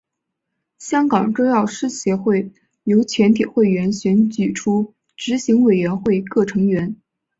[0.79, 2.51] 香港中药师协会
[2.85, 6.95] 由全体会员选举出执行委员会各成员。